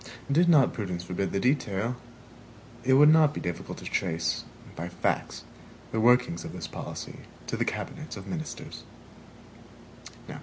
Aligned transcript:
Did 0.31 0.49
not 0.49 0.73
prudence 0.73 1.03
forbid 1.03 1.31
the 1.31 1.39
detail, 1.39 1.95
it 2.83 2.93
would 2.93 3.07
not 3.09 3.35
be 3.35 3.39
difficult 3.39 3.77
to 3.77 3.85
trace, 3.85 4.43
by 4.75 4.89
facts, 4.89 5.43
the 5.91 5.99
workings 5.99 6.43
of 6.43 6.53
this 6.53 6.65
policy 6.65 7.19
to 7.45 7.55
the 7.55 7.65
cabinets 7.65 8.17
of 8.17 8.25
ministers. 8.25 8.83